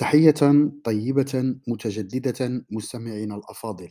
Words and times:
تحية 0.00 0.34
طيبة 0.84 1.56
متجددة 1.68 2.64
مستمعينا 2.70 3.34
الأفاضل. 3.36 3.90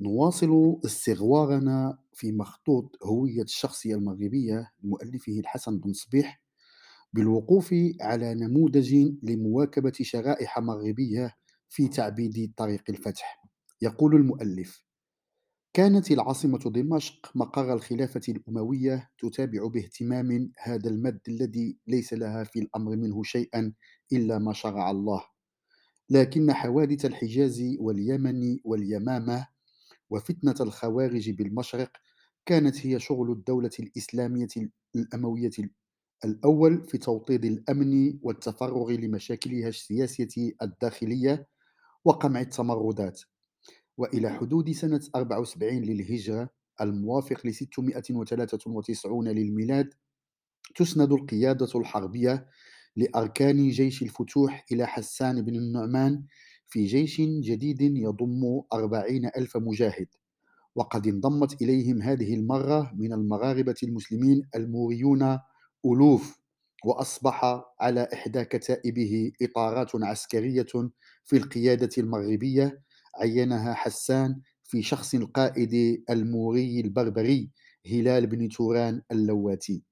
نواصل 0.00 0.80
استغوارنا 0.84 1.98
في 2.12 2.32
مخطوط 2.32 2.98
هوية 3.04 3.42
الشخصية 3.42 3.94
المغربية 3.94 4.72
لمؤلفه 4.82 5.32
الحسن 5.32 5.78
بن 5.78 5.92
صبيح 5.92 6.42
بالوقوف 7.12 7.74
على 8.00 8.34
نموذج 8.34 8.94
لمواكبة 9.22 9.92
شرائح 10.02 10.58
مغربية 10.58 11.34
في 11.68 11.88
تعبيد 11.88 12.52
طريق 12.56 12.82
الفتح. 12.88 13.42
يقول 13.82 14.14
المؤلف 14.14 14.85
كانت 15.76 16.10
العاصمة 16.10 16.58
دمشق 16.58 17.30
مقر 17.34 17.72
الخلافة 17.72 18.20
الأموية 18.28 19.10
تتابع 19.18 19.66
باهتمام 19.66 20.52
هذا 20.58 20.90
المد 20.90 21.20
الذي 21.28 21.78
ليس 21.86 22.12
لها 22.12 22.44
في 22.44 22.58
الأمر 22.58 22.96
منه 22.96 23.22
شيئا 23.22 23.72
إلا 24.12 24.38
ما 24.38 24.52
شرع 24.52 24.90
الله. 24.90 25.24
لكن 26.10 26.52
حوادث 26.52 27.04
الحجاز 27.04 27.76
واليمن 27.80 28.58
واليمامة 28.64 29.46
وفتنة 30.10 30.54
الخوارج 30.60 31.30
بالمشرق 31.30 31.90
كانت 32.46 32.86
هي 32.86 33.00
شغل 33.00 33.32
الدولة 33.32 33.70
الإسلامية 33.80 34.48
الأموية 34.96 35.50
الأول 36.24 36.84
في 36.84 36.98
توطيد 36.98 37.44
الأمن 37.44 38.18
والتفرغ 38.22 38.90
لمشاكلها 38.90 39.68
السياسية 39.68 40.52
الداخلية 40.62 41.46
وقمع 42.04 42.40
التمردات. 42.40 43.20
وإلى 43.96 44.30
حدود 44.30 44.70
سنة 44.70 45.00
74 45.16 45.72
للهجرة 45.82 46.48
الموافق 46.80 47.46
ل 47.46 47.54
693 47.54 49.28
للميلاد 49.28 49.94
تسند 50.74 51.12
القيادة 51.12 51.68
الحربية 51.74 52.46
لأركان 52.96 53.68
جيش 53.68 54.02
الفتوح 54.02 54.64
إلى 54.72 54.86
حسان 54.86 55.42
بن 55.42 55.54
النعمان 55.54 56.24
في 56.68 56.84
جيش 56.84 57.20
جديد 57.20 57.80
يضم 57.80 58.62
أربعين 58.72 59.26
ألف 59.36 59.56
مجاهد. 59.56 60.08
وقد 60.74 61.06
انضمت 61.06 61.62
إليهم 61.62 62.02
هذه 62.02 62.34
المرة 62.34 62.92
من 62.94 63.12
المغاربة 63.12 63.74
المسلمين 63.82 64.42
الموريون 64.54 65.38
ألوف 65.86 66.38
وأصبح 66.84 67.62
على 67.80 68.08
إحدى 68.12 68.44
كتائبه 68.44 69.32
إطارات 69.42 69.90
عسكرية 69.94 70.66
في 71.24 71.36
القيادة 71.36 71.90
المغربية 71.98 72.82
عينها 73.20 73.74
حسان 73.74 74.40
في 74.64 74.82
شخص 74.82 75.14
القائد 75.14 76.02
الموري 76.10 76.80
البربري 76.80 77.50
هلال 77.86 78.26
بن 78.26 78.48
توران 78.48 79.02
اللواتي. 79.12 79.82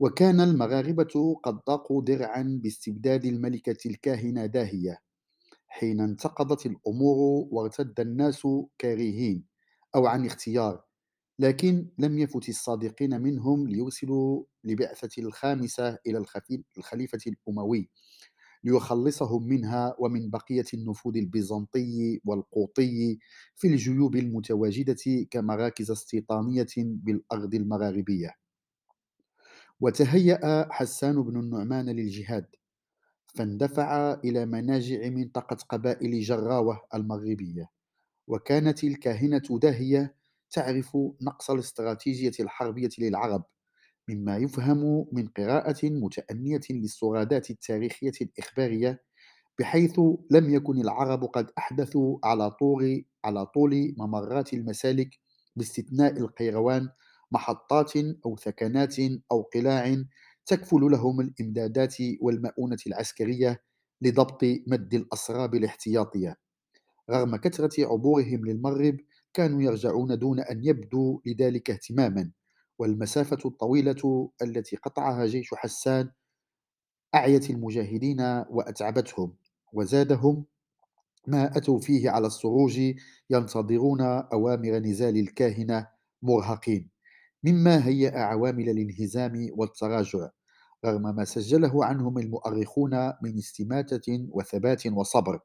وكان 0.00 0.40
المغاربة 0.40 1.40
قد 1.44 1.54
ضاقوا 1.68 2.02
درعا 2.02 2.60
باستبداد 2.62 3.24
الملكة 3.24 3.88
الكاهنة 3.88 4.46
داهية. 4.46 4.98
حين 5.68 6.00
انتقضت 6.00 6.66
الأمور 6.66 7.48
وارتد 7.50 8.00
الناس 8.00 8.46
كارهين 8.78 9.44
أو 9.94 10.06
عن 10.06 10.26
اختيار 10.26 10.84
لكن 11.38 11.88
لم 11.98 12.18
يفت 12.18 12.48
الصادقين 12.48 13.20
منهم 13.20 13.68
ليرسلوا 13.68 14.44
لبعثة 14.64 15.22
الخامسة 15.22 15.98
إلى 16.06 16.24
الخليفة 16.78 17.18
الأموي. 17.26 17.90
ليخلصهم 18.64 19.48
منها 19.48 19.96
ومن 19.98 20.30
بقية 20.30 20.64
النفوذ 20.74 21.16
البيزنطي 21.16 22.20
والقوطي 22.24 23.18
في 23.56 23.68
الجيوب 23.68 24.16
المتواجدة 24.16 25.26
كمراكز 25.30 25.90
استيطانية 25.90 26.66
بالأرض 26.78 27.54
المغاربية. 27.54 28.34
وتهيأ 29.80 30.68
حسان 30.72 31.22
بن 31.22 31.40
النعمان 31.40 31.86
للجهاد 31.90 32.46
فاندفع 33.26 34.14
إلى 34.24 34.46
مناجع 34.46 35.08
منطقة 35.08 35.56
قبائل 35.68 36.20
جراوة 36.20 36.82
المغربية 36.94 37.70
وكانت 38.28 38.84
الكاهنة 38.84 39.42
داهية 39.50 40.16
تعرف 40.50 40.98
نقص 41.22 41.50
الاستراتيجية 41.50 42.32
الحربية 42.40 42.90
للعرب. 42.98 43.44
مما 44.08 44.36
يفهم 44.36 45.06
من 45.12 45.28
قراءة 45.28 45.86
متأنية 45.90 46.60
للسرادات 46.70 47.50
التاريخية 47.50 48.12
الإخبارية 48.22 49.02
بحيث 49.58 50.00
لم 50.30 50.54
يكن 50.54 50.80
العرب 50.80 51.24
قد 51.24 51.50
أحدثوا 51.58 52.18
على 52.24 52.50
طول 52.50 53.04
على 53.24 53.46
طول 53.46 53.94
ممرات 53.98 54.54
المسالك 54.54 55.10
باستثناء 55.56 56.18
القيروان 56.18 56.88
محطات 57.32 57.92
أو 58.26 58.36
ثكنات 58.36 58.96
أو 59.32 59.42
قلاع 59.42 59.96
تكفل 60.46 60.80
لهم 60.80 61.20
الإمدادات 61.20 61.96
والمؤونة 62.20 62.78
العسكرية 62.86 63.62
لضبط 64.02 64.44
مد 64.66 64.94
الأسراب 64.94 65.54
الاحتياطية. 65.54 66.36
رغم 67.10 67.36
كثرة 67.36 67.86
عبورهم 67.86 68.46
للمغرب 68.46 68.96
كانوا 69.34 69.62
يرجعون 69.62 70.18
دون 70.18 70.40
أن 70.40 70.64
يبدوا 70.64 71.20
لذلك 71.26 71.70
اهتماما. 71.70 72.30
والمسافة 72.78 73.38
الطويلة 73.44 74.30
التي 74.42 74.76
قطعها 74.76 75.26
جيش 75.26 75.54
حسان 75.54 76.10
أعيت 77.14 77.50
المجاهدين 77.50 78.20
وأتعبتهم 78.50 79.34
وزادهم 79.72 80.44
ما 81.26 81.56
أتوا 81.56 81.78
فيه 81.80 82.10
على 82.10 82.26
الصروج 82.26 82.80
ينتظرون 83.30 84.00
أوامر 84.02 84.78
نزال 84.78 85.16
الكاهنة 85.18 85.88
مرهقين 86.22 86.90
مما 87.44 87.86
هيأ 87.86 88.18
عوامل 88.18 88.68
الانهزام 88.68 89.48
والتراجع 89.52 90.28
رغم 90.84 91.02
ما 91.16 91.24
سجله 91.24 91.84
عنهم 91.84 92.18
المؤرخون 92.18 93.12
من 93.22 93.38
استماتة 93.38 94.26
وثبات 94.30 94.86
وصبر 94.86 95.40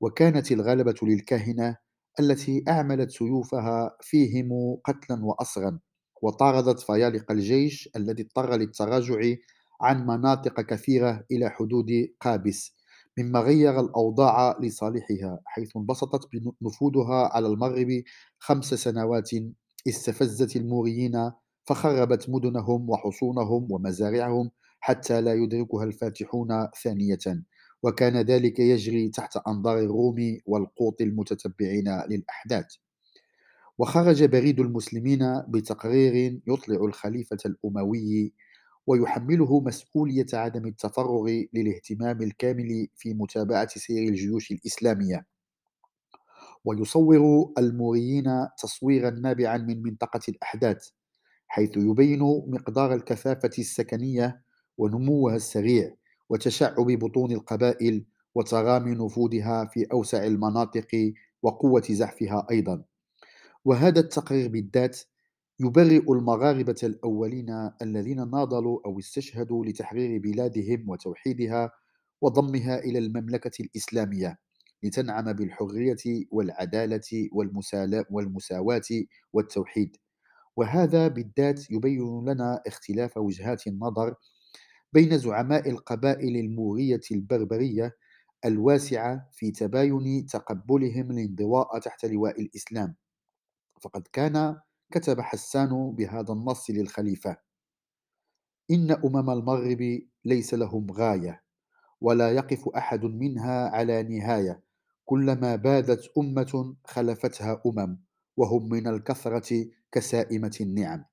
وكانت 0.00 0.52
الغلبة 0.52 0.94
للكاهنة 1.02 1.76
التي 2.20 2.64
أعملت 2.68 3.10
سيوفها 3.10 3.96
فيهم 4.00 4.76
قتلا 4.84 5.24
وأسرا 5.24 5.78
وطاردت 6.22 6.80
فيالق 6.80 7.30
الجيش 7.30 7.88
الذي 7.96 8.22
اضطر 8.22 8.56
للتراجع 8.56 9.20
عن 9.80 10.06
مناطق 10.06 10.60
كثيرة 10.60 11.24
إلى 11.30 11.50
حدود 11.50 12.08
قابس 12.20 12.76
مما 13.18 13.40
غير 13.40 13.80
الأوضاع 13.80 14.58
لصالحها 14.60 15.40
حيث 15.44 15.76
انبسطت 15.76 16.28
نفوذها 16.62 17.30
على 17.34 17.46
المغرب 17.46 18.02
خمس 18.38 18.74
سنوات 18.74 19.30
استفزت 19.88 20.56
الموريين 20.56 21.32
فخربت 21.64 22.30
مدنهم 22.30 22.90
وحصونهم 22.90 23.72
ومزارعهم 23.72 24.50
حتى 24.80 25.20
لا 25.20 25.34
يدركها 25.34 25.84
الفاتحون 25.84 26.68
ثانية 26.82 27.42
وكان 27.82 28.16
ذلك 28.16 28.58
يجري 28.58 29.08
تحت 29.08 29.36
أنظار 29.48 29.78
الروم 29.78 30.38
والقوط 30.46 31.00
المتتبعين 31.00 32.02
للأحداث. 32.10 32.66
وخرج 33.78 34.24
بريد 34.24 34.60
المسلمين 34.60 35.42
بتقرير 35.48 36.40
يطلع 36.46 36.84
الخليفة 36.84 37.36
الأموي 37.46 38.32
ويحمله 38.86 39.60
مسؤولية 39.60 40.26
عدم 40.32 40.66
التفرغ 40.66 41.28
للاهتمام 41.54 42.22
الكامل 42.22 42.88
في 42.96 43.14
متابعة 43.14 43.68
سير 43.68 44.08
الجيوش 44.08 44.50
الإسلامية. 44.52 45.26
ويصور 46.64 47.52
الموريين 47.58 48.46
تصويرا 48.58 49.10
نابعا 49.10 49.56
من 49.56 49.82
منطقة 49.82 50.20
الأحداث 50.28 50.88
حيث 51.48 51.76
يبين 51.76 52.20
مقدار 52.48 52.94
الكثافة 52.94 53.50
السكنية 53.58 54.42
ونموها 54.78 55.36
السريع 55.36 55.94
وتشعب 56.28 56.74
بطون 56.86 57.32
القبائل 57.32 58.04
وترامي 58.34 58.90
نفوذها 58.94 59.64
في 59.64 59.86
أوسع 59.92 60.26
المناطق 60.26 61.12
وقوة 61.42 61.82
زحفها 61.90 62.46
أيضا. 62.50 62.87
وهذا 63.64 64.00
التقرير 64.00 64.48
بالذات 64.48 65.00
يبرئ 65.60 66.12
المغاربة 66.12 66.76
الأولين 66.82 67.70
الذين 67.82 68.30
ناضلوا 68.30 68.80
أو 68.86 68.98
استشهدوا 68.98 69.66
لتحرير 69.66 70.20
بلادهم 70.20 70.88
وتوحيدها 70.90 71.70
وضمها 72.20 72.78
إلى 72.78 72.98
المملكة 72.98 73.62
الإسلامية 73.62 74.38
لتنعم 74.82 75.32
بالحرية 75.32 76.26
والعدالة 76.30 77.28
والمساواة 78.10 78.82
والتوحيد. 79.32 79.96
وهذا 80.56 81.08
بالذات 81.08 81.70
يبين 81.70 82.24
لنا 82.28 82.62
اختلاف 82.66 83.16
وجهات 83.16 83.66
النظر 83.66 84.14
بين 84.92 85.18
زعماء 85.18 85.70
القبائل 85.70 86.36
المورية 86.36 87.00
البربرية 87.12 87.96
الواسعة 88.44 89.28
في 89.32 89.50
تباين 89.50 90.26
تقبلهم 90.26 91.10
الانضواء 91.10 91.78
تحت 91.78 92.04
لواء 92.06 92.40
الإسلام. 92.40 92.94
فقد 93.82 94.08
كان 94.12 94.60
كتب 94.92 95.20
حسان 95.20 95.92
بهذا 95.94 96.32
النص 96.32 96.70
للخليفة. 96.70 97.36
إن 98.70 98.90
أمم 98.90 99.30
المغرب 99.30 100.00
ليس 100.24 100.54
لهم 100.54 100.90
غاية 100.90 101.42
ولا 102.00 102.30
يقف 102.32 102.68
أحد 102.68 103.04
منها 103.04 103.68
على 103.68 104.02
نهاية 104.02 104.62
كلما 105.04 105.56
بادت 105.56 106.12
أمة 106.18 106.76
خلفتها 106.84 107.62
أمم 107.66 108.00
وهم 108.36 108.68
من 108.68 108.86
الكثرة 108.86 109.66
كسائمة 109.92 110.56
النعم. 110.60 111.04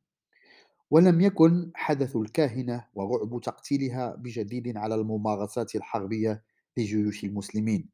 ولم 0.92 1.22
يكن 1.22 1.72
حدث 1.76 2.16
الكاهنة 2.16 2.86
ورعب 2.94 3.42
تقتيلها 3.44 4.16
بجديد 4.16 4.78
على 4.78 4.96
الممارسات 4.96 5.76
الحربية 5.76 6.44
لجيوش 6.78 7.24
المسلمين. 7.24 7.90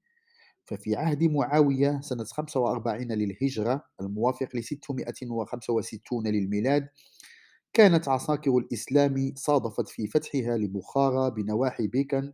ففي 0.65 0.95
عهد 0.95 1.23
معاوية 1.23 2.01
سنة 2.01 2.23
45 2.23 3.11
للهجرة 3.11 3.83
الموافق 4.01 4.55
ل 4.55 4.63
665 4.63 6.27
للميلاد 6.27 6.87
كانت 7.73 8.07
عساكر 8.07 8.57
الإسلام 8.57 9.33
صادفت 9.35 9.89
في 9.89 10.07
فتحها 10.07 10.57
لبخارى 10.57 11.31
بنواحي 11.31 11.87
بيكند 11.87 12.33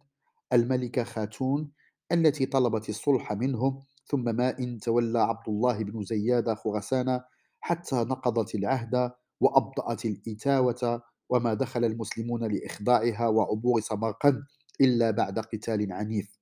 الملكة 0.54 1.04
خاتون 1.04 1.72
التي 2.12 2.46
طلبت 2.46 2.90
الصلح 2.90 3.34
منهم 3.34 3.84
ثم 4.06 4.36
ما 4.36 4.60
إن 4.60 4.80
تولى 4.80 5.20
عبد 5.20 5.48
الله 5.50 5.84
بن 5.84 6.04
زياد 6.04 6.54
خرسان 6.54 7.22
حتى 7.60 7.96
نقضت 7.96 8.56
العهد 8.56 9.12
وأبطأت 9.42 10.06
الإتاوة 10.06 11.02
وما 11.30 11.54
دخل 11.54 11.86
المسلمون 11.86 12.44
لإخضاعها 12.44 13.28
وعبور 13.28 13.82
سمرقند 13.82 14.44
إلا 14.82 15.12
بعد 15.12 15.40
قتال 15.40 15.92
عنيف. 15.94 16.40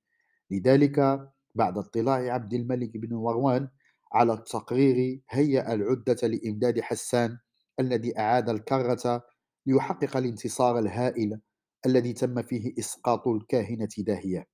لذلك 0.52 1.30
بعد 1.56 1.78
اطلاع 1.78 2.34
عبد 2.34 2.54
الملك 2.54 2.98
بن 2.98 3.16
مروان 3.16 3.70
على 4.14 4.34
التقرير 4.34 5.22
هيأ 5.30 5.74
العدة 5.74 6.28
لإمداد 6.28 6.82
حسان 6.82 7.38
الذي 7.80 8.20
أعاد 8.20 8.50
الكرة 8.50 9.24
ليحقق 9.66 10.18
الانتصار 10.18 10.80
الهائل 10.80 11.40
الذي 11.86 12.14
تم 12.14 12.42
فيه 12.42 12.74
إسقاط 12.80 13.28
الكاهنة 13.28 13.90
داهية. 13.98 14.48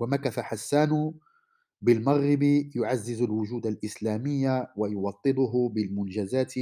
ومكث 0.00 0.40
حسان 0.40 1.12
بالمغرب 1.82 2.42
يعزز 2.76 3.22
الوجود 3.22 3.66
الإسلامي 3.66 4.66
ويوطده 4.76 5.70
بالمنجزات 5.74 6.54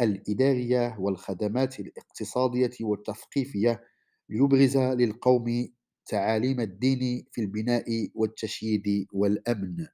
الإدارية 0.00 0.96
والخدمات 0.98 1.80
الاقتصادية 1.80 2.70
والتثقيفية 2.80 3.84
ليبرز 4.28 4.76
للقوم 4.76 5.68
تعاليم 6.08 6.60
الدين 6.60 7.24
في 7.32 7.40
البناء 7.40 8.08
والتشييد 8.14 9.06
والأمن. 9.12 9.86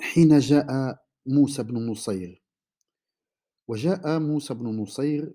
حين 0.00 0.38
جاء 0.38 0.98
موسى 1.26 1.62
بن 1.62 1.86
نصير. 1.86 2.42
وجاء 3.68 4.18
موسى 4.18 4.54
بن 4.54 4.66
نصير 4.66 5.34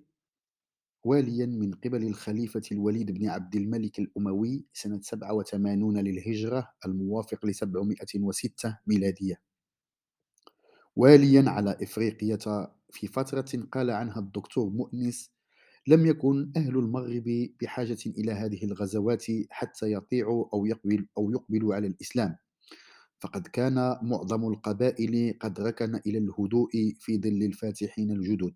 واليا 1.03 1.45
من 1.45 1.71
قبل 1.73 2.03
الخليفة 2.07 2.61
الوليد 2.71 3.11
بن 3.11 3.27
عبد 3.29 3.55
الملك 3.55 3.99
الأموي 3.99 4.65
سنة 4.73 5.01
87 5.01 5.97
للهجرة 5.97 6.71
الموافق 6.85 7.45
ل 7.45 7.55
706 7.55 8.77
ميلادية. 8.87 9.41
واليا 10.95 11.49
على 11.49 11.77
إفريقية 11.81 12.69
في 12.91 13.07
فترة 13.07 13.67
قال 13.71 13.91
عنها 13.91 14.19
الدكتور 14.19 14.69
مؤنس 14.69 15.31
لم 15.87 16.05
يكن 16.05 16.51
أهل 16.57 16.77
المغرب 16.77 17.49
بحاجة 17.61 17.97
إلى 18.07 18.31
هذه 18.31 18.63
الغزوات 18.63 19.25
حتى 19.49 19.91
يطيعوا 19.91 20.45
أو 20.53 20.65
يقبل 20.65 21.07
أو 21.17 21.31
يقبلوا 21.31 21.75
على 21.75 21.87
الإسلام. 21.87 22.35
فقد 23.19 23.47
كان 23.47 23.97
معظم 24.01 24.47
القبائل 24.47 25.37
قد 25.39 25.59
ركن 25.61 25.95
إلى 25.95 26.17
الهدوء 26.17 26.93
في 26.99 27.17
ظل 27.17 27.43
الفاتحين 27.43 28.11
الجدد 28.11 28.53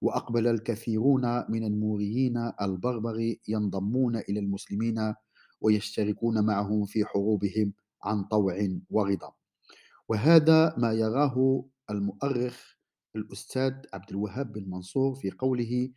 وأقبل 0.00 0.46
الكثيرون 0.46 1.44
من 1.50 1.64
الموريين 1.64 2.52
البربر 2.62 3.36
ينضمون 3.48 4.16
إلى 4.16 4.40
المسلمين 4.40 5.14
ويشتركون 5.60 6.46
معهم 6.46 6.84
في 6.84 7.04
حروبهم 7.04 7.72
عن 8.04 8.24
طوع 8.24 8.68
ورضا. 8.90 9.32
وهذا 10.08 10.74
ما 10.78 10.92
يراه 10.92 11.64
المؤرخ 11.90 12.74
الأستاذ 13.16 13.72
عبد 13.92 14.10
الوهاب 14.10 14.52
بن 14.52 14.70
منصور 14.70 15.14
في 15.14 15.30
قوله 15.30 15.90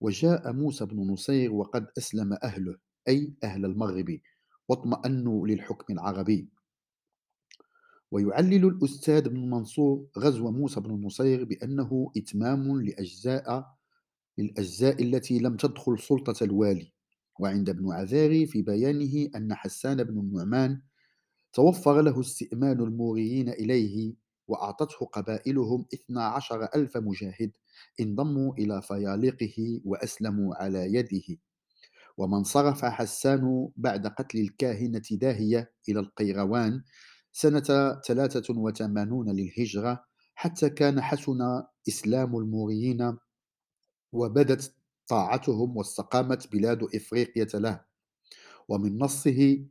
وجاء 0.00 0.52
موسى 0.52 0.84
بن 0.86 0.96
نصير 0.96 1.52
وقد 1.52 1.86
أسلم 1.98 2.38
أهله 2.42 2.76
أي 3.08 3.32
أهل 3.44 3.64
المغرب 3.64 4.18
واطمأنوا 4.68 5.46
للحكم 5.46 5.94
العربي. 5.94 6.48
ويعلل 8.10 8.64
الأستاذ 8.66 9.28
بن 9.28 9.50
منصور 9.50 10.06
غزو 10.18 10.50
موسى 10.50 10.80
بن 10.80 10.90
نصير 10.90 11.44
بأنه 11.44 12.12
إتمام 12.16 12.80
لأجزاء 12.82 13.74
للأجزاء 14.38 15.02
التي 15.02 15.38
لم 15.38 15.56
تدخل 15.56 15.98
سلطة 15.98 16.44
الوالي. 16.44 16.92
وعند 17.38 17.68
ابن 17.68 17.92
عذاري 17.92 18.46
في 18.46 18.62
بيانه 18.62 19.30
أن 19.36 19.54
حسان 19.54 20.04
بن 20.04 20.18
النعمان 20.18 20.80
توفر 21.52 22.00
له 22.02 22.20
استئمان 22.20 22.80
الموريين 22.80 23.48
إليه 23.48 24.14
وأعطته 24.48 25.06
قبائلهم 25.06 25.86
اثنا 25.94 26.24
عشر 26.24 26.68
ألف 26.74 26.96
مجاهد 26.96 27.52
انضموا 28.00 28.54
إلى 28.54 28.82
فيالقه 28.82 29.80
وأسلموا 29.84 30.54
على 30.54 30.94
يده. 30.94 31.38
ومن 32.18 32.44
صرف 32.44 32.84
حسان 32.84 33.68
بعد 33.76 34.06
قتل 34.06 34.38
الكاهنة 34.38 35.02
داهية 35.10 35.72
إلى 35.88 36.00
القيروان 36.00 36.82
سنة 37.32 38.00
83 38.06 39.30
للهجرة 39.32 40.04
حتى 40.34 40.70
كان 40.70 41.00
حسن 41.00 41.62
إسلام 41.88 42.36
الموريين 42.36 43.16
وبدت 44.12 44.74
طاعتهم 45.08 45.76
واستقامت 45.76 46.52
بلاد 46.52 46.82
إفريقية 46.94 47.48
له. 47.54 47.80
ومن 48.68 48.98
نصه 48.98 49.64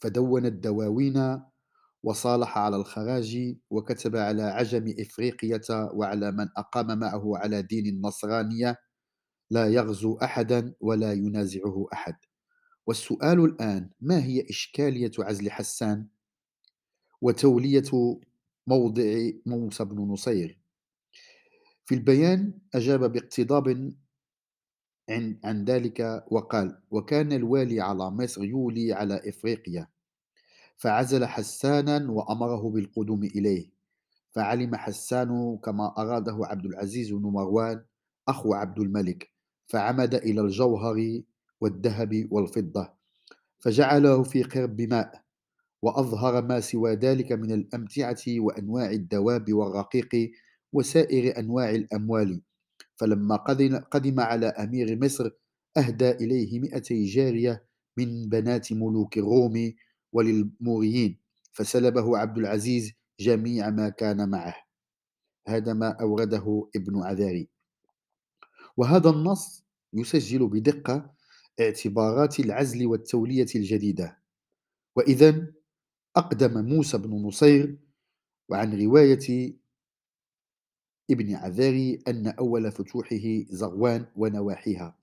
فدون 0.00 0.46
الدواوين 0.46 1.40
وصالح 2.02 2.58
على 2.58 2.76
الخراج 2.76 3.56
وكتب 3.70 4.16
على 4.16 4.42
عجم 4.42 4.94
إفريقية 4.98 5.60
وعلى 5.70 6.32
من 6.32 6.48
أقام 6.56 6.98
معه 6.98 7.36
على 7.38 7.62
دين 7.62 7.86
النصرانية 7.86 8.76
لا 9.50 9.66
يغزو 9.68 10.18
أحدا 10.22 10.74
ولا 10.80 11.12
ينازعه 11.12 11.86
أحد. 11.92 12.14
والسؤال 12.86 13.44
الآن 13.44 13.90
ما 14.00 14.24
هي 14.24 14.46
إشكالية 14.50 15.10
عزل 15.18 15.50
حسان؟ 15.50 16.08
وتولية 17.20 17.90
موضع 18.66 19.30
موسى 19.46 19.84
بن 19.84 19.96
نصير. 19.98 20.60
في 21.84 21.94
البيان 21.94 22.58
أجاب 22.74 23.12
باقتضاب 23.12 23.94
عن, 25.10 25.40
عن 25.44 25.64
ذلك 25.64 26.24
وقال 26.30 26.82
وكان 26.90 27.32
الوالي 27.32 27.80
على 27.80 28.10
مصر 28.10 28.44
يولي 28.44 28.92
على 28.92 29.28
إفريقيا. 29.28 29.88
فعزل 30.78 31.24
حسانا 31.24 32.10
وأمره 32.10 32.70
بالقدوم 32.70 33.24
إليه. 33.24 33.70
فعلم 34.30 34.74
حسان 34.76 35.58
كما 35.64 35.94
أراده 35.98 36.38
عبد 36.42 36.66
العزيز 36.66 37.12
بن 37.12 37.22
مروان 37.22 37.84
أخو 38.28 38.54
عبد 38.54 38.78
الملك. 38.78 39.30
فعمد 39.66 40.14
إلى 40.14 40.40
الجوهر 40.40 41.22
والذهب 41.60 42.28
والفضة. 42.30 42.92
فجعله 43.58 44.22
في 44.22 44.42
قرب 44.42 44.80
ماء. 44.80 45.22
وأظهر 45.82 46.42
ما 46.42 46.60
سوى 46.60 46.94
ذلك 46.94 47.32
من 47.32 47.52
الأمتعة 47.52 48.22
وأنواع 48.28 48.90
الدواب 48.90 49.52
والرقيق 49.52 50.30
وسائر 50.72 51.38
أنواع 51.38 51.70
الأموال. 51.70 52.42
فلما 52.96 53.36
قدم 53.90 54.20
على 54.20 54.46
أمير 54.46 55.04
مصر 55.04 55.30
أهدى 55.76 56.10
إليه 56.10 56.60
مئتي 56.60 57.04
جارية 57.04 57.64
من 57.96 58.28
بنات 58.28 58.72
ملوك 58.72 59.18
الروم 59.18 59.74
وللموريين 60.12 61.18
فسلبه 61.52 62.18
عبد 62.18 62.38
العزيز 62.38 62.92
جميع 63.20 63.70
ما 63.70 63.88
كان 63.88 64.28
معه. 64.28 64.54
هذا 65.48 65.72
ما 65.72 65.96
أورده 66.00 66.68
ابن 66.76 67.02
عذاري. 67.02 67.48
وهذا 68.76 69.10
النص 69.10 69.64
يسجل 69.92 70.46
بدقة 70.48 71.14
اعتبارات 71.60 72.40
العزل 72.40 72.86
والتولية 72.86 73.46
الجديدة. 73.54 74.18
وإذا 74.96 75.52
أقدم 76.16 76.64
موسى 76.64 76.98
بن 76.98 77.10
نصير 77.10 77.78
وعن 78.48 78.82
رواية 78.82 79.56
ابن 81.10 81.34
عذاري 81.34 82.02
أن 82.08 82.26
أول 82.26 82.72
فتوحه 82.72 83.44
زغوان 83.48 84.06
ونواحيها. 84.16 84.98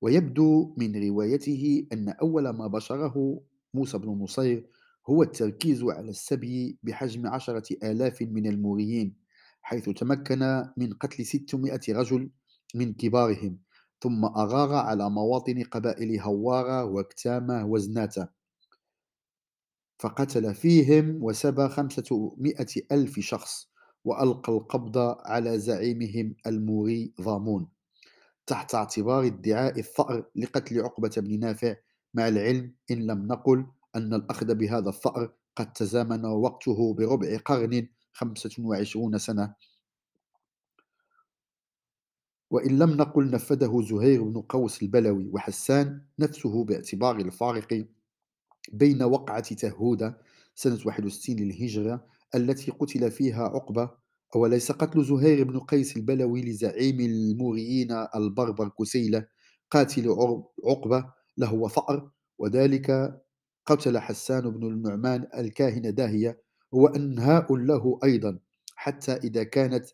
ويبدو 0.00 0.74
من 0.78 1.08
روايته 1.08 1.86
أن 1.92 2.08
أول 2.08 2.48
ما 2.48 2.66
بشره 2.66 3.40
موسى 3.74 3.98
بن 3.98 4.08
نصير 4.08 4.66
هو 5.06 5.22
التركيز 5.22 5.84
على 5.84 6.10
السبي 6.10 6.78
بحجم 6.82 7.26
عشرة 7.26 7.76
آلاف 7.82 8.22
من 8.22 8.46
الموريين 8.46 9.16
حيث 9.62 9.88
تمكن 9.88 10.64
من 10.76 10.92
قتل 10.92 11.26
600 11.26 11.80
رجل 11.88 12.30
من 12.74 12.92
كبارهم 12.92 13.58
ثم 14.00 14.24
أغار 14.24 14.72
على 14.74 15.10
مواطن 15.10 15.62
قبائل 15.62 16.20
هوارة 16.20 16.84
وكتامة 16.84 17.66
وزناتة. 17.66 18.28
فقتل 19.98 20.54
فيهم 20.54 21.22
وسبى 21.22 21.68
خمسة 21.68 22.34
مئة 22.38 22.66
ألف 22.92 23.20
شخص 23.20 23.68
وألقى 24.04 24.52
القبض 24.52 24.98
على 25.24 25.58
زعيمهم 25.58 26.36
الموري 26.46 27.14
ضامون 27.20 27.68
تحت 28.46 28.74
اعتبار 28.74 29.26
ادعاء 29.26 29.78
الثأر 29.78 30.24
لقتل 30.36 30.80
عقبة 30.80 31.10
بن 31.16 31.38
نافع 31.40 31.76
مع 32.14 32.28
العلم 32.28 32.74
إن 32.90 33.06
لم 33.06 33.26
نقل 33.26 33.66
أن 33.96 34.14
الأخذ 34.14 34.54
بهذا 34.54 34.88
الثأر 34.88 35.32
قد 35.56 35.72
تزامن 35.72 36.24
وقته 36.24 36.94
بربع 36.94 37.36
قرن 37.36 37.88
خمسة 38.12 38.50
وعشرون 38.58 39.18
سنة. 39.18 39.54
وإن 42.50 42.78
لم 42.78 42.90
نقل 42.90 43.30
نفذه 43.30 43.82
زهير 43.90 44.22
بن 44.22 44.40
قوس 44.40 44.82
البلوي 44.82 45.28
وحسان 45.32 46.02
نفسه 46.18 46.64
باعتبار 46.64 47.16
الفارق 47.16 47.86
بين 48.72 49.02
وقعة 49.02 49.54
تهودة 49.54 50.18
سنة 50.54 50.78
61 50.84 51.36
للهجرة 51.36 52.06
التي 52.34 52.70
قتل 52.70 53.10
فيها 53.10 53.44
عقبة 53.44 53.90
وليس 54.34 54.72
قتل 54.72 55.04
زهير 55.04 55.44
بن 55.44 55.58
قيس 55.60 55.96
البلوي 55.96 56.42
لزعيم 56.42 57.00
الموريين 57.00 57.92
البربر 58.16 58.68
كسيلة 58.68 59.26
قاتل 59.70 60.16
عقبة 60.64 61.12
له 61.38 61.68
فأر 61.68 62.10
وذلك 62.38 63.20
قتل 63.66 63.98
حسان 63.98 64.50
بن 64.50 64.66
النعمان 64.66 65.28
الكاهن 65.38 65.94
داهية 65.94 66.42
هو 66.74 66.86
أنهاء 66.86 67.56
له 67.56 67.98
أيضا 68.04 68.38
حتى 68.76 69.12
إذا 69.12 69.42
كانت 69.44 69.86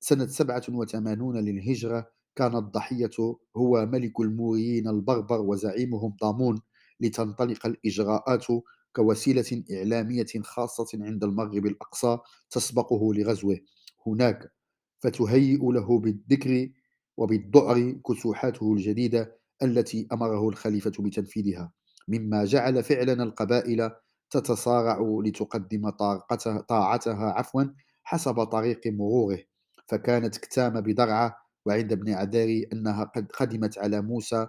سنة 0.00 0.26
87 0.26 1.36
للهجرة 1.36 2.10
كان 2.36 2.56
الضحية 2.56 3.10
هو 3.56 3.86
ملك 3.86 4.20
الموريين 4.20 4.88
البربر 4.88 5.40
وزعيمهم 5.40 6.16
طامون 6.20 6.60
لتنطلق 7.00 7.66
الإجراءات 7.66 8.44
كوسيلة 8.92 9.64
إعلامية 9.72 10.26
خاصة 10.42 10.86
عند 10.94 11.24
المغرب 11.24 11.66
الأقصى 11.66 12.18
تسبقه 12.50 13.14
لغزوه. 13.14 13.58
هناك 14.06 14.52
فتهيئ 15.00 15.58
له 15.72 15.98
بالذكر 15.98 16.70
وبالذعر 17.16 17.90
كسوحاته 18.08 18.72
الجديدة 18.72 19.38
التي 19.62 20.08
أمره 20.12 20.48
الخليفة 20.48 20.92
بتنفيذها 20.98 21.72
مما 22.08 22.44
جعل 22.44 22.84
فعلا 22.84 23.22
القبائل 23.22 23.90
تتصارع 24.30 25.20
لتقدم 25.24 25.90
طاعتها 26.68 27.32
عفوا 27.32 27.64
حسب 28.02 28.44
طريق 28.44 28.86
مروره. 28.86 29.38
فكانت 29.86 30.36
كتامة 30.36 30.80
بدرعة 30.80 31.36
وعند 31.66 31.92
ابن 31.92 32.12
عذاري 32.12 32.68
أنها 32.72 33.04
قد 33.04 33.32
قدمت 33.32 33.78
على 33.78 34.00
موسى 34.02 34.46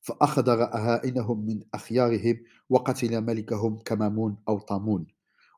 فأخذ 0.00 0.48
رهائنهم 0.48 1.46
من 1.46 1.60
أخيارهم 1.74 2.36
وقتل 2.70 3.20
ملكهم 3.20 3.78
كمامون 3.78 4.36
أو 4.48 4.58
طامون. 4.58 5.06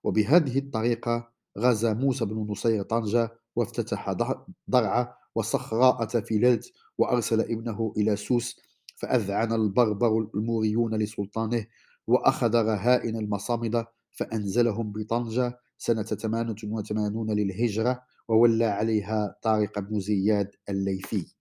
وبهذه 0.04 0.58
الطريقة 0.58 1.32
غزا 1.58 1.92
موسى 1.92 2.24
بن 2.24 2.46
نصير 2.50 2.82
طنجة 2.82 3.30
وافتتح 3.56 4.16
درعة 4.70 5.18
وصحراء 5.36 6.20
تافيلالت 6.20 6.72
وأرسل 6.98 7.40
ابنه 7.40 7.92
إلى 7.96 8.16
سوس 8.16 8.60
فأذعن 8.96 9.52
البربر 9.52 10.28
الموريون 10.34 10.94
لسلطانه 10.94 11.66
وأخذ 12.06 12.54
رهائن 12.54 13.16
المصامدة 13.16 13.92
فأنزلهم 14.12 14.92
بطنجة 14.92 15.60
سنة 15.78 16.02
88 16.02 17.30
للهجرة 17.30 18.02
وولى 18.28 18.64
عليها 18.64 19.36
طارق 19.42 19.78
بن 19.78 20.00
زياد 20.00 20.50
الليثي. 20.68 21.34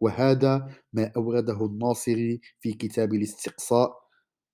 وهذا 0.00 0.68
ما 0.92 1.12
أورده 1.16 1.66
الناصري 1.66 2.40
في 2.60 2.72
كتاب 2.72 3.14
الاستقصاء 3.14 3.92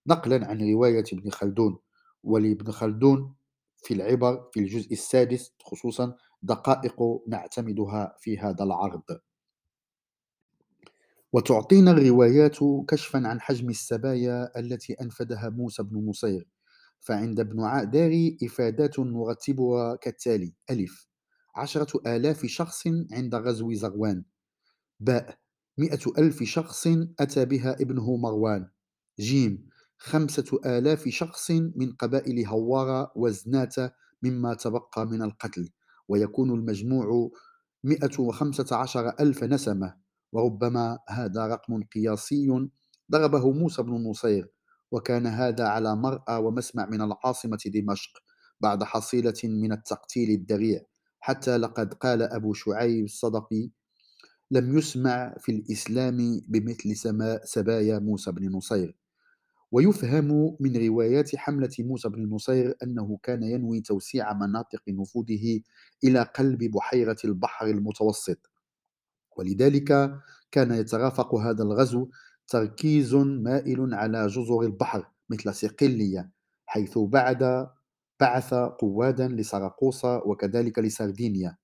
نقلا 0.07 0.47
عن 0.47 0.71
رواية 0.73 1.05
ابن 1.13 1.31
خلدون. 1.31 1.79
ولابن 2.25 2.73
خلدون 2.73 3.35
في 3.83 3.95
العبر 3.95 4.49
في 4.53 4.61
الجزء 4.61 4.93
السادس 4.93 5.53
خصوصا 5.63 6.17
دقائق 6.43 7.03
نعتمدها 7.29 8.17
في 8.21 8.39
هذا 8.39 8.65
العرض. 8.65 9.03
وتعطينا 11.33 11.91
الروايات 11.91 12.59
كشفا 12.89 13.29
عن 13.29 13.41
حجم 13.41 13.71
السبايا 13.71 14.59
التي 14.59 14.93
أنفذها 14.93 15.49
موسى 15.49 15.83
بن 15.83 16.09
نصير 16.09 16.49
فعند 17.01 17.41
ابن 17.41 17.61
عداري 17.61 18.39
إفادات 18.43 18.99
نرتبها 18.99 19.97
كالتالي 19.97 20.55
ألف 20.71 21.09
عشرة 21.57 22.17
آلاف 22.17 22.47
شخص 22.47 22.87
عند 23.13 23.35
غزو 23.35 23.73
زغوان 23.73 24.25
باء 25.01 25.39
مئة 25.79 26.01
ألف 26.19 26.43
شخص 26.43 26.87
أتى 27.21 27.45
بها 27.45 27.73
ابنه 27.83 28.17
مروان 28.17 28.69
جيم 29.21 29.69
خمسة 29.99 30.61
آلاف 30.67 31.09
شخص 31.09 31.51
من 31.51 31.93
قبائل 31.93 32.47
هوارة 32.47 33.13
وزناتة 33.17 33.91
مما 34.23 34.55
تبقى 34.55 35.07
من 35.07 35.23
القتل. 35.23 35.69
ويكون 36.09 36.51
المجموع 36.51 37.31
مئة 37.85 38.21
وخمسة 38.21 38.77
عشر 38.77 39.09
ألف 39.21 39.45
نسمة. 39.45 40.07
وربما 40.33 40.99
هذا 41.09 41.47
رقم 41.47 41.83
قياسي 41.83 42.69
ضربه 43.13 43.51
موسى 43.53 43.83
بن 43.83 43.93
نصير 43.93 44.49
وكان 44.91 45.27
هذا 45.27 45.65
على 45.65 45.97
مرأى 45.97 46.37
ومسمع 46.37 46.87
من 46.87 47.01
العاصمة 47.01 47.59
دمشق 47.67 48.11
بعد 48.61 48.85
حصيلة 48.85 49.41
من 49.45 49.73
التقتيل 49.73 50.31
الذريع 50.31 50.81
حتى 51.21 51.57
لقد 51.57 51.95
قال 51.95 52.23
أبو 52.23 52.53
شعيب 52.53 53.05
الصدقي 53.05 53.71
لم 54.51 54.79
يسمع 54.79 55.35
في 55.41 55.53
الإسلام 55.53 56.41
بمثل 56.49 56.97
سما 56.97 57.41
سبايا 57.45 57.99
موسى 57.99 58.33
بن 58.33 58.57
نصير. 58.57 58.97
ويفهم 59.77 60.57
من 60.61 60.77
روايات 60.77 61.37
حملة 61.37 61.71
موسى 61.79 62.09
بن 62.09 62.31
نصير 62.31 62.77
أنه 62.83 63.19
كان 63.23 63.43
ينوي 63.43 63.81
توسيع 63.81 64.33
مناطق 64.33 64.83
نفوذه 64.89 65.61
إلى 66.05 66.23
قلب 66.23 66.65
بحيرة 66.65 67.17
البحر 67.25 67.67
المتوسط. 67.67 68.51
ولذلك 69.37 70.21
كان 70.53 70.73
يترافق 70.73 71.35
هذا 71.35 71.63
الغزو 71.63 72.09
تركيز 72.49 73.15
مائل 73.15 73.95
على 73.95 74.27
جزر 74.27 74.61
البحر 74.61 75.11
مثل 75.31 75.55
صقلية 75.55 76.31
حيث 76.67 76.99
بعد 76.99 77.69
بعث 78.21 78.55
قوادا 78.55 79.29
لسراقوسا 79.29 80.23
وكذلك 80.27 80.79
لسردينيا. 80.79 81.57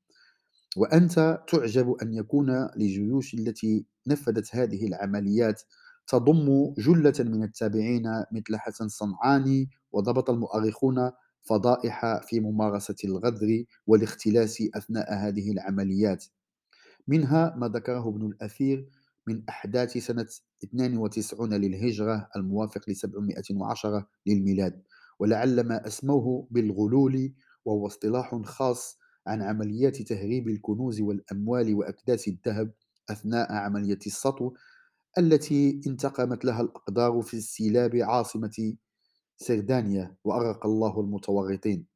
وأنت 0.76 1.44
تعجب 1.48 1.90
أن 2.02 2.14
يكون 2.14 2.68
لجيوش 2.76 3.34
التي 3.34 3.86
نفذت 4.06 4.56
هذه 4.56 4.86
العمليات 4.86 5.62
تضم 6.06 6.74
جلة 6.78 7.14
من 7.18 7.42
التابعين 7.42 8.02
مثل 8.32 8.56
حسن 8.56 8.88
صنعاني 8.88 9.70
وضبط 9.92 10.30
المؤرخون 10.30 11.10
فضائح 11.42 12.20
في 12.26 12.40
ممارسة 12.40 12.96
الغدر 13.04 13.64
والاختلاس 13.86 14.62
أثناء 14.74 15.14
هذه 15.14 15.52
العمليات. 15.52 16.24
منها 17.08 17.54
ما 17.56 17.68
ذكره 17.68 18.08
ابن 18.08 18.26
الأثير 18.26 18.88
من 19.26 19.42
أحداث 19.48 19.98
سنة 19.98 20.26
92 20.64 21.54
للهجرة 21.54 22.28
الموافق 22.36 22.90
ل 22.90 22.96
710 22.96 24.08
للميلاد 24.26 24.82
ولعل 25.18 25.60
ما 25.60 25.86
أسموه 25.86 26.48
بالغلول 26.50 27.32
وهو 27.64 27.86
اصطلاح 27.86 28.34
خاص 28.44 28.98
عن 29.26 29.42
عمليات 29.42 30.02
تهريب 30.02 30.48
الكنوز 30.48 31.00
والأموال 31.00 31.74
وأكداس 31.74 32.28
الذهب 32.28 32.72
أثناء 33.10 33.52
عملية 33.52 33.98
السطو 34.06 34.52
التي 35.18 35.80
انتقمت 35.86 36.44
لها 36.44 36.60
الأقدار 36.60 37.22
في 37.22 37.36
استيلاب 37.38 37.96
عاصمة 37.96 38.74
سردانيا 39.36 40.16
وأغرق 40.24 40.66
الله 40.66 41.00
المتورطين. 41.00 41.86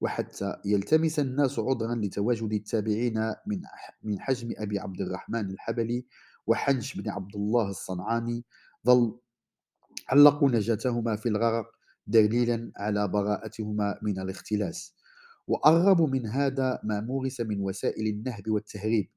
وحتى 0.00 0.56
يلتمس 0.64 1.18
الناس 1.18 1.58
عذرا 1.58 1.94
لتواجد 1.94 2.52
التابعين 2.52 3.18
من 3.46 3.60
من 4.02 4.20
حجم 4.20 4.52
أبي 4.56 4.78
عبد 4.78 5.00
الرحمن 5.00 5.50
الحبلي 5.50 6.06
وحنش 6.46 6.94
بن 6.94 7.10
عبد 7.10 7.36
الله 7.36 7.70
الصنعاني 7.70 8.44
ظل 8.86 9.18
علقوا 10.08 10.50
نجاتهما 10.50 11.16
في 11.16 11.28
الغرق 11.28 11.66
دليلا 12.06 12.72
على 12.76 13.08
براءتهما 13.08 13.98
من 14.02 14.20
الاختلاس. 14.20 14.96
وأغرب 15.46 16.00
من 16.02 16.26
هذا 16.26 16.80
ما 16.84 17.00
مورس 17.00 17.40
من 17.40 17.60
وسائل 17.60 18.06
النهب 18.06 18.50
والتهريب 18.50 19.10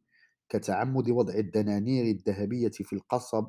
كتعمد 0.49 1.09
وضع 1.09 1.33
الدنانير 1.33 2.05
الذهبية 2.05 2.69
في 2.69 2.93
القصب 2.93 3.47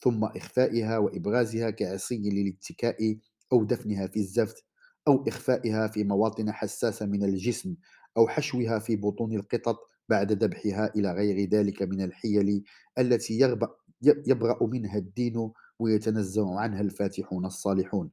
ثم 0.00 0.24
إخفائها 0.24 0.98
وإبرازها 0.98 1.70
كعصي 1.70 2.30
للاتكاء 2.30 3.18
أو 3.52 3.64
دفنها 3.64 4.06
في 4.06 4.20
الزفت 4.20 4.64
أو 5.08 5.24
إخفائها 5.28 5.86
في 5.88 6.04
مواطن 6.04 6.52
حساسة 6.52 7.06
من 7.06 7.24
الجسم 7.24 7.76
أو 8.16 8.28
حشوها 8.28 8.78
في 8.78 8.96
بطون 8.96 9.34
القطط 9.36 9.78
بعد 10.08 10.32
ذبحها 10.32 10.92
إلى 10.96 11.12
غير 11.12 11.48
ذلك 11.48 11.82
من 11.82 12.00
الحيل 12.02 12.64
التي 12.98 13.58
يبرأ 14.02 14.66
منها 14.66 14.98
الدين 14.98 15.50
ويتنزه 15.78 16.60
عنها 16.60 16.80
الفاتحون 16.80 17.46
الصالحون. 17.46 18.10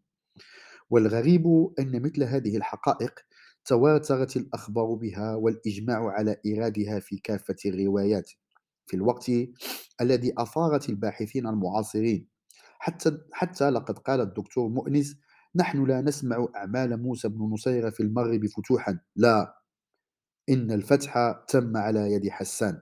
والغريب 0.90 1.48
أن 1.80 2.02
مثل 2.02 2.24
هذه 2.24 2.58
الحقائق 2.58 3.14
تواترت 3.66 4.38
الأخبار 4.38 4.94
بها 4.94 5.36
والإجماع 5.36 6.10
على 6.10 6.38
إيرادها 6.46 7.00
في 7.00 7.18
كافة 7.18 7.56
الروايات 7.66 8.32
في 8.88 8.94
الوقت 8.98 9.32
الذي 10.02 10.34
أثارت 10.38 10.90
الباحثين 10.90 11.48
المعاصرين. 11.48 12.28
حتى 12.80 13.18
حتى 13.34 13.70
لقد 13.70 14.00
قال 14.00 14.22
الدكتور 14.22 14.70
مؤنس 14.70 15.18
نحن 15.56 15.86
لا 15.86 16.02
نسمع 16.02 16.48
أعمال 16.56 17.02
موسى 17.02 17.28
بن 17.28 17.42
نصير 17.54 17.92
في 17.92 18.04
المغرب 18.04 18.46
فتوحا. 18.46 19.00
لا 19.16 19.62
إن 20.50 20.72
الفتح 20.72 21.44
تم 21.48 21.78
على 21.78 22.12
يد 22.12 22.30
حسان. 22.30 22.82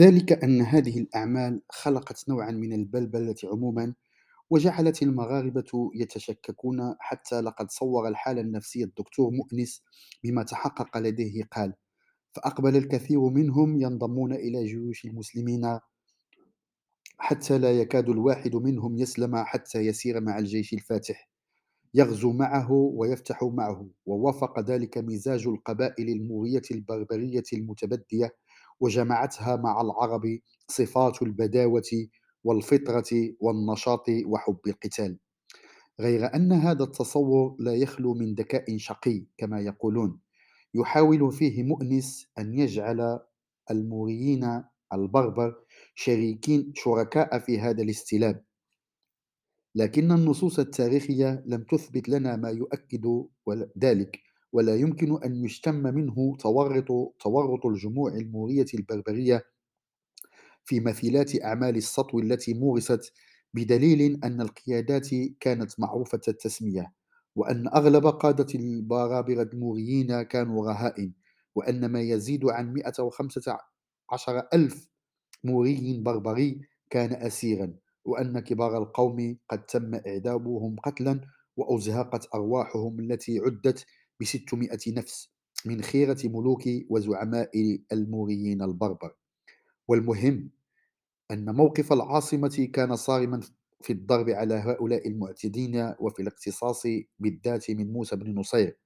ذلك 0.00 0.44
أن 0.44 0.60
هذه 0.62 0.98
الأعمال 0.98 1.62
خلقت 1.70 2.28
نوعا 2.28 2.50
من 2.50 2.72
البلبلة 2.72 3.34
عموما 3.44 3.94
وجعلت 4.50 5.02
المغاربة 5.02 5.90
يتشككون 5.94 6.96
حتى 6.98 7.40
لقد 7.40 7.70
صور 7.70 8.08
الحالة 8.08 8.40
النفسية 8.40 8.84
الدكتور 8.84 9.30
مؤنس 9.30 9.82
بما 10.24 10.42
تحقق 10.42 10.98
لديه. 10.98 11.44
قال 11.44 11.74
فأقبل 12.32 12.76
الكثير 12.76 13.20
منهم 13.20 13.80
ينضمون 13.82 14.32
إلى 14.32 14.64
جيوش 14.64 15.04
المسلمين 15.04 15.78
حتى 17.18 17.58
لا 17.58 17.72
يكاد 17.80 18.08
الواحد 18.08 18.56
منهم 18.56 18.98
يسلم 18.98 19.36
حتى 19.36 19.78
يسير 19.78 20.20
مع 20.20 20.38
الجيش 20.38 20.72
الفاتح 20.72 21.28
يغزو 21.94 22.32
معه 22.32 22.72
ويفتح 22.72 23.42
معه. 23.42 23.86
ووافق 24.06 24.60
ذلك 24.60 24.98
مزاج 24.98 25.46
القبائل 25.46 26.08
الموغية 26.08 26.62
البربرية 26.70 27.44
المتبدية 27.52 28.34
وجمعتها 28.80 29.56
مع 29.56 29.80
العرب 29.80 30.38
صفات 30.68 31.22
البداوة 31.22 32.08
والفطرة 32.46 33.10
والنشاط 33.40 34.06
وحب 34.26 34.60
القتال. 34.66 35.18
غير 36.00 36.34
أن 36.34 36.52
هذا 36.52 36.84
التصور 36.84 37.56
لا 37.58 37.74
يخلو 37.74 38.14
من 38.14 38.34
ذكاء 38.34 38.76
شقي 38.76 39.24
كما 39.38 39.60
يقولون 39.60 40.20
يحاول 40.74 41.32
فيه 41.32 41.62
مؤنس 41.62 42.28
أن 42.38 42.54
يجعل 42.58 43.20
الموريين 43.70 44.62
البربر 44.92 45.54
شريكين 45.94 46.72
شركاء 46.74 47.38
في 47.38 47.60
هذا 47.60 47.82
الاستلاب 47.82 48.44
لكن 49.74 50.12
النصوص 50.12 50.58
التاريخية 50.58 51.42
لم 51.46 51.62
تثبت 51.62 52.08
لنا 52.08 52.36
ما 52.36 52.50
يؤكد 52.50 53.06
ذلك 53.78 54.20
ولا 54.52 54.76
يمكن 54.76 55.22
أن 55.24 55.44
يشتم 55.44 55.74
منه 55.74 56.36
تورط 56.36 56.88
تورط 57.20 57.66
الجموع 57.66 58.12
المورية 58.12 58.66
البربرية 58.74 59.44
في 60.66 60.80
مثيلات 60.80 61.42
أعمال 61.44 61.76
السطو 61.76 62.18
التي 62.18 62.54
مورست 62.54 63.12
بدليل 63.54 64.20
أن 64.24 64.40
القيادات 64.40 65.08
كانت 65.40 65.80
معروفة 65.80 66.20
التسمية 66.28 66.92
وأن 67.36 67.68
أغلب 67.68 68.06
قادة 68.06 68.46
البرابرة 68.54 69.42
الموريين 69.52 70.22
كانوا 70.22 70.66
رهائن 70.72 71.12
وأن 71.54 71.86
ما 71.86 72.00
يزيد 72.00 72.44
عن 72.44 72.72
115 72.72 73.58
ألف 74.54 74.88
موري 75.44 76.00
بربري 76.04 76.60
كان 76.90 77.12
أسيرا 77.12 77.74
وأن 78.04 78.40
كبار 78.40 78.78
القوم 78.78 79.36
قد 79.48 79.66
تم 79.66 79.94
إعدامهم 79.94 80.76
قتلا 80.76 81.20
وأزهقت 81.56 82.28
أرواحهم 82.34 83.00
التي 83.00 83.38
عدت 83.38 83.86
بستمائة 84.20 84.78
نفس 84.88 85.30
من 85.66 85.82
خيرة 85.82 86.18
ملوك 86.24 86.62
وزعماء 86.90 87.50
الموريين 87.92 88.62
البربر. 88.62 89.12
والمهم 89.88 90.50
أن 91.30 91.54
موقف 91.54 91.92
العاصمة 91.92 92.68
كان 92.72 92.96
صارما 92.96 93.40
في 93.80 93.92
الضرب 93.92 94.30
على 94.30 94.54
هؤلاء 94.54 95.08
المعتدين 95.08 95.94
وفي 96.00 96.22
الاقتصاص 96.22 96.82
بالذات 97.18 97.70
من 97.70 97.92
موسى 97.92 98.16
بن 98.16 98.38
نصير 98.38 98.76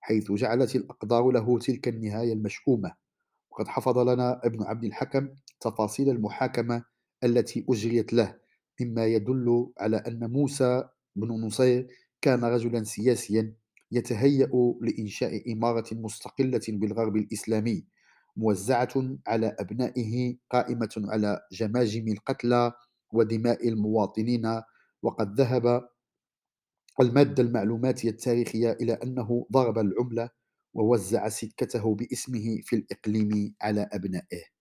حيث 0.00 0.32
جعلت 0.32 0.76
الأقدار 0.76 1.30
له 1.30 1.58
تلك 1.58 1.88
النهاية 1.88 2.32
المشؤومة. 2.32 2.94
وقد 3.50 3.68
حفظ 3.68 3.98
لنا 3.98 4.40
ابن 4.44 4.62
عبد 4.62 4.84
الحكم 4.84 5.28
تفاصيل 5.60 6.08
المحاكمة 6.08 6.84
التي 7.24 7.64
أجريت 7.68 8.12
له 8.12 8.36
مما 8.80 9.06
يدل 9.06 9.72
على 9.80 9.96
أن 9.96 10.30
موسى 10.30 10.84
بن 11.16 11.28
نصير 11.28 11.86
كان 12.20 12.44
رجلا 12.44 12.84
سياسيا 12.84 13.54
يتهيأ 13.92 14.50
لإنشاء 14.82 15.52
إمارة 15.52 15.86
مستقلة 15.92 16.60
بالغرب 16.68 17.16
الإسلامي. 17.16 17.84
موزعة 18.36 19.18
على 19.26 19.56
أبنائه 19.60 20.36
قائمة 20.50 20.90
على 20.96 21.40
جماجم 21.52 22.08
القتلى 22.08 22.72
ودماء 23.12 23.68
المواطنين. 23.68 24.62
وقد 25.02 25.40
ذهب 25.40 25.88
المادة 27.00 27.42
المعلوماتية 27.42 28.10
التاريخية 28.10 28.72
إلى 28.72 28.92
أنه 28.92 29.46
ضرب 29.52 29.78
العملة 29.78 30.30
ووزع 30.74 31.28
سكته 31.28 31.94
باسمه 31.94 32.60
في 32.64 32.76
الإقليم 32.76 33.54
على 33.62 33.88
أبنائه. 33.92 34.59